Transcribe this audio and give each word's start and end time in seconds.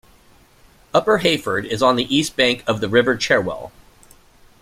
Upper 0.95 1.19
Heyford 1.19 1.65
is 1.65 1.83
on 1.83 1.95
the 1.95 2.11
east 2.11 2.35
bank 2.35 2.63
of 2.65 2.81
the 2.81 2.89
River 2.89 3.15
Cherwell. 3.15 3.71